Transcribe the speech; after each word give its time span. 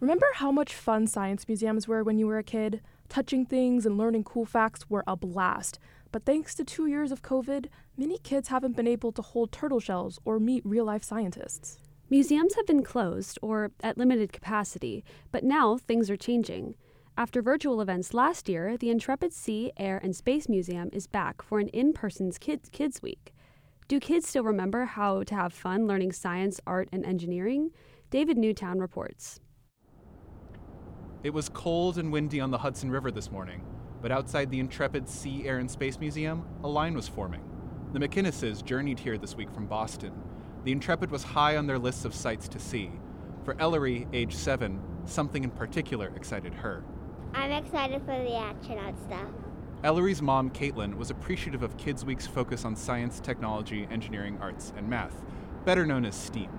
Remember 0.00 0.26
how 0.34 0.52
much 0.52 0.74
fun 0.74 1.08
science 1.08 1.48
museums 1.48 1.88
were 1.88 2.04
when 2.04 2.18
you 2.18 2.28
were 2.28 2.38
a 2.38 2.44
kid? 2.44 2.82
Touching 3.08 3.44
things 3.44 3.84
and 3.84 3.98
learning 3.98 4.22
cool 4.22 4.44
facts 4.44 4.88
were 4.88 5.02
a 5.08 5.16
blast. 5.16 5.80
But 6.12 6.24
thanks 6.24 6.54
to 6.54 6.64
two 6.64 6.86
years 6.86 7.10
of 7.10 7.22
COVID, 7.22 7.66
many 7.96 8.18
kids 8.18 8.46
haven't 8.46 8.76
been 8.76 8.86
able 8.86 9.10
to 9.10 9.22
hold 9.22 9.50
turtle 9.50 9.80
shells 9.80 10.20
or 10.24 10.38
meet 10.38 10.64
real 10.64 10.84
life 10.84 11.02
scientists. 11.02 11.78
Museums 12.10 12.54
have 12.54 12.64
been 12.64 12.84
closed 12.84 13.40
or 13.42 13.72
at 13.82 13.98
limited 13.98 14.32
capacity, 14.32 15.04
but 15.32 15.42
now 15.42 15.76
things 15.76 16.08
are 16.08 16.16
changing. 16.16 16.76
After 17.16 17.42
virtual 17.42 17.80
events 17.80 18.14
last 18.14 18.48
year, 18.48 18.76
the 18.76 18.90
Intrepid 18.90 19.32
Sea, 19.32 19.72
Air, 19.76 19.98
and 20.00 20.14
Space 20.14 20.48
Museum 20.48 20.90
is 20.92 21.08
back 21.08 21.42
for 21.42 21.58
an 21.58 21.68
in 21.68 21.92
person 21.92 22.30
kids, 22.30 22.68
kids 22.68 23.02
Week. 23.02 23.34
Do 23.88 23.98
kids 23.98 24.28
still 24.28 24.44
remember 24.44 24.84
how 24.84 25.24
to 25.24 25.34
have 25.34 25.52
fun 25.52 25.88
learning 25.88 26.12
science, 26.12 26.60
art, 26.68 26.88
and 26.92 27.04
engineering? 27.04 27.72
David 28.10 28.38
Newtown 28.38 28.78
reports. 28.78 29.40
It 31.24 31.34
was 31.34 31.48
cold 31.48 31.98
and 31.98 32.12
windy 32.12 32.40
on 32.40 32.52
the 32.52 32.58
Hudson 32.58 32.92
River 32.92 33.10
this 33.10 33.32
morning, 33.32 33.64
but 34.00 34.12
outside 34.12 34.52
the 34.52 34.60
Intrepid 34.60 35.08
Sea, 35.08 35.48
Air, 35.48 35.58
and 35.58 35.68
Space 35.68 35.98
Museum, 35.98 36.46
a 36.62 36.68
line 36.68 36.94
was 36.94 37.08
forming. 37.08 37.42
The 37.92 37.98
McInneses 37.98 38.64
journeyed 38.64 39.00
here 39.00 39.18
this 39.18 39.34
week 39.34 39.50
from 39.50 39.66
Boston. 39.66 40.12
The 40.62 40.70
Intrepid 40.70 41.10
was 41.10 41.24
high 41.24 41.56
on 41.56 41.66
their 41.66 41.78
lists 41.78 42.04
of 42.04 42.14
sights 42.14 42.46
to 42.50 42.60
see. 42.60 42.92
For 43.44 43.60
Ellery, 43.60 44.06
age 44.12 44.32
seven, 44.32 44.80
something 45.06 45.42
in 45.42 45.50
particular 45.50 46.12
excited 46.14 46.54
her. 46.54 46.84
I'm 47.34 47.50
excited 47.50 48.00
for 48.02 48.16
the 48.16 48.36
astronaut 48.36 48.94
stuff. 49.04 49.28
Ellery's 49.82 50.22
mom, 50.22 50.50
Caitlin, 50.50 50.94
was 50.94 51.10
appreciative 51.10 51.64
of 51.64 51.76
Kids 51.76 52.04
Week's 52.04 52.28
focus 52.28 52.64
on 52.64 52.76
science, 52.76 53.18
technology, 53.18 53.88
engineering, 53.90 54.38
arts, 54.40 54.72
and 54.76 54.88
math, 54.88 55.16
better 55.64 55.84
known 55.84 56.04
as 56.04 56.14
STEAM. 56.14 56.50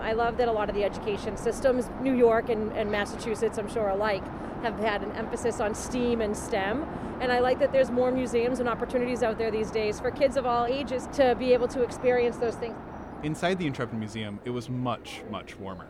I 0.00 0.12
love 0.12 0.36
that 0.38 0.48
a 0.48 0.52
lot 0.52 0.68
of 0.68 0.74
the 0.74 0.84
education 0.84 1.36
systems, 1.36 1.88
New 2.00 2.14
York 2.14 2.48
and, 2.48 2.72
and 2.72 2.90
Massachusetts, 2.90 3.58
I'm 3.58 3.68
sure 3.68 3.88
alike, 3.88 4.24
have 4.62 4.78
had 4.78 5.02
an 5.02 5.12
emphasis 5.12 5.60
on 5.60 5.74
STEAM 5.74 6.20
and 6.20 6.36
STEM. 6.36 6.84
And 7.20 7.30
I 7.30 7.38
like 7.38 7.58
that 7.60 7.72
there's 7.72 7.90
more 7.90 8.10
museums 8.10 8.60
and 8.60 8.68
opportunities 8.68 9.22
out 9.22 9.38
there 9.38 9.50
these 9.50 9.70
days 9.70 10.00
for 10.00 10.10
kids 10.10 10.36
of 10.36 10.46
all 10.46 10.66
ages 10.66 11.08
to 11.12 11.34
be 11.36 11.52
able 11.52 11.68
to 11.68 11.82
experience 11.82 12.36
those 12.36 12.56
things. 12.56 12.76
Inside 13.22 13.58
the 13.58 13.66
Intrepid 13.66 13.98
Museum, 13.98 14.40
it 14.44 14.50
was 14.50 14.68
much, 14.68 15.22
much 15.30 15.56
warmer. 15.58 15.86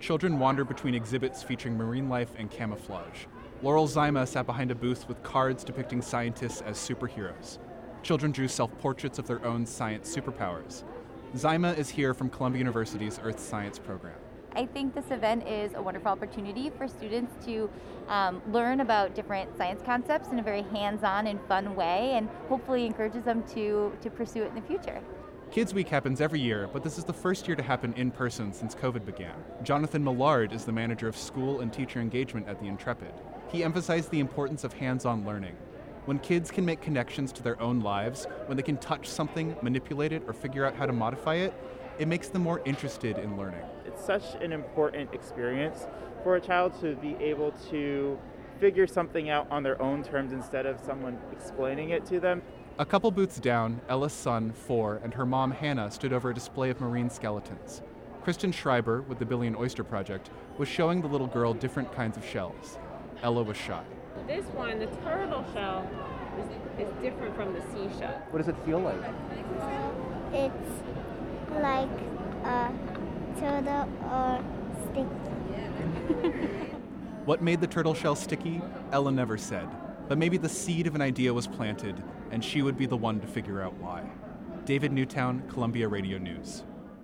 Children 0.00 0.38
wandered 0.38 0.68
between 0.68 0.94
exhibits 0.94 1.42
featuring 1.42 1.76
marine 1.76 2.08
life 2.08 2.30
and 2.38 2.50
camouflage. 2.50 3.26
Laurel 3.62 3.88
Zima 3.88 4.24
sat 4.26 4.46
behind 4.46 4.70
a 4.70 4.74
booth 4.74 5.08
with 5.08 5.20
cards 5.24 5.64
depicting 5.64 6.00
scientists 6.00 6.62
as 6.62 6.78
superheroes. 6.78 7.58
Children 8.04 8.30
drew 8.30 8.46
self 8.46 8.70
portraits 8.78 9.18
of 9.18 9.26
their 9.26 9.44
own 9.44 9.66
science 9.66 10.14
superpowers. 10.14 10.84
Zyma 11.36 11.76
is 11.76 11.90
here 11.90 12.14
from 12.14 12.30
Columbia 12.30 12.58
University's 12.58 13.20
Earth 13.22 13.38
Science 13.38 13.78
program. 13.78 14.14
I 14.54 14.64
think 14.64 14.94
this 14.94 15.10
event 15.10 15.46
is 15.46 15.74
a 15.74 15.82
wonderful 15.82 16.10
opportunity 16.10 16.70
for 16.70 16.88
students 16.88 17.44
to 17.44 17.68
um, 18.08 18.40
learn 18.50 18.80
about 18.80 19.14
different 19.14 19.54
science 19.58 19.82
concepts 19.84 20.30
in 20.30 20.38
a 20.38 20.42
very 20.42 20.62
hands 20.62 21.04
on 21.04 21.26
and 21.26 21.38
fun 21.42 21.76
way, 21.76 22.12
and 22.14 22.30
hopefully 22.48 22.86
encourages 22.86 23.24
them 23.24 23.42
to, 23.48 23.92
to 24.00 24.08
pursue 24.08 24.42
it 24.42 24.48
in 24.48 24.54
the 24.54 24.62
future. 24.62 25.02
Kids 25.50 25.74
Week 25.74 25.88
happens 25.88 26.22
every 26.22 26.40
year, 26.40 26.68
but 26.72 26.82
this 26.82 26.96
is 26.96 27.04
the 27.04 27.12
first 27.12 27.46
year 27.46 27.56
to 27.56 27.62
happen 27.62 27.92
in 27.94 28.10
person 28.10 28.50
since 28.50 28.74
COVID 28.74 29.04
began. 29.04 29.34
Jonathan 29.62 30.02
Millard 30.02 30.54
is 30.54 30.64
the 30.64 30.72
manager 30.72 31.08
of 31.08 31.16
school 31.16 31.60
and 31.60 31.70
teacher 31.70 32.00
engagement 32.00 32.48
at 32.48 32.58
the 32.58 32.68
Intrepid. 32.68 33.12
He 33.50 33.62
emphasized 33.62 34.10
the 34.10 34.20
importance 34.20 34.64
of 34.64 34.72
hands 34.72 35.04
on 35.04 35.26
learning. 35.26 35.56
When 36.08 36.18
kids 36.20 36.50
can 36.50 36.64
make 36.64 36.80
connections 36.80 37.32
to 37.32 37.42
their 37.42 37.60
own 37.60 37.80
lives, 37.80 38.26
when 38.46 38.56
they 38.56 38.62
can 38.62 38.78
touch 38.78 39.06
something, 39.06 39.54
manipulate 39.60 40.10
it, 40.10 40.22
or 40.26 40.32
figure 40.32 40.64
out 40.64 40.74
how 40.74 40.86
to 40.86 40.92
modify 40.94 41.34
it, 41.34 41.52
it 41.98 42.08
makes 42.08 42.28
them 42.28 42.40
more 42.40 42.62
interested 42.64 43.18
in 43.18 43.36
learning. 43.36 43.60
It's 43.84 44.06
such 44.06 44.22
an 44.40 44.50
important 44.50 45.12
experience 45.12 45.86
for 46.22 46.36
a 46.36 46.40
child 46.40 46.80
to 46.80 46.96
be 46.96 47.14
able 47.20 47.52
to 47.68 48.18
figure 48.58 48.86
something 48.86 49.28
out 49.28 49.48
on 49.50 49.62
their 49.62 49.78
own 49.82 50.02
terms 50.02 50.32
instead 50.32 50.64
of 50.64 50.80
someone 50.80 51.18
explaining 51.30 51.90
it 51.90 52.06
to 52.06 52.20
them. 52.20 52.40
A 52.78 52.86
couple 52.86 53.10
booths 53.10 53.38
down, 53.38 53.82
Ella's 53.90 54.14
son, 54.14 54.52
four, 54.52 55.02
and 55.04 55.12
her 55.12 55.26
mom, 55.26 55.50
Hannah, 55.50 55.90
stood 55.90 56.14
over 56.14 56.30
a 56.30 56.34
display 56.34 56.70
of 56.70 56.80
marine 56.80 57.10
skeletons. 57.10 57.82
Kristen 58.22 58.50
Schreiber, 58.50 59.02
with 59.02 59.18
the 59.18 59.26
Billion 59.26 59.54
Oyster 59.54 59.84
Project, 59.84 60.30
was 60.56 60.68
showing 60.68 61.02
the 61.02 61.06
little 61.06 61.26
girl 61.26 61.52
different 61.52 61.92
kinds 61.92 62.16
of 62.16 62.24
shells. 62.24 62.78
Ella 63.22 63.42
was 63.42 63.56
shy. 63.56 63.82
This 64.26 64.44
one, 64.46 64.78
the 64.78 64.86
turtle 65.04 65.44
shell, 65.52 65.88
is, 66.38 66.86
is 66.86 66.92
different 67.02 67.34
from 67.34 67.52
the 67.52 67.60
seashell. 67.72 68.22
What 68.30 68.38
does 68.38 68.48
it 68.48 68.56
feel 68.64 68.80
like? 68.80 69.00
It's 70.32 70.82
like 71.60 71.88
a 72.44 72.72
turtle 73.38 73.88
or 74.10 74.42
sticky. 74.90 76.74
What 77.28 77.42
made 77.42 77.60
the 77.60 77.66
turtle 77.66 77.92
shell 77.92 78.14
sticky? 78.14 78.62
Ella 78.90 79.12
never 79.12 79.36
said. 79.36 79.68
But 80.08 80.16
maybe 80.16 80.38
the 80.38 80.48
seed 80.48 80.86
of 80.86 80.94
an 80.94 81.02
idea 81.02 81.34
was 81.34 81.46
planted, 81.46 82.02
and 82.30 82.42
she 82.42 82.62
would 82.62 82.78
be 82.78 82.86
the 82.86 82.96
one 82.96 83.20
to 83.20 83.26
figure 83.26 83.60
out 83.60 83.74
why. 83.74 84.02
David 84.64 84.92
Newtown, 84.92 85.42
Columbia 85.46 85.88
Radio 85.88 86.16
News. 86.16 86.62